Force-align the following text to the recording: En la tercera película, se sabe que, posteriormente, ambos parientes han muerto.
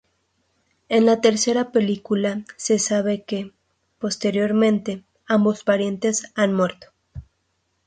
En 0.89 1.05
la 1.05 1.21
tercera 1.21 1.71
película, 1.71 2.43
se 2.57 2.79
sabe 2.79 3.21
que, 3.23 3.53
posteriormente, 3.99 5.03
ambos 5.27 5.63
parientes 5.63 6.31
han 6.33 6.55
muerto. 6.55 6.87